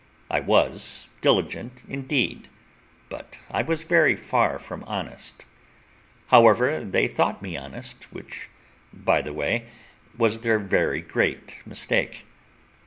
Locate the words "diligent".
1.21-1.83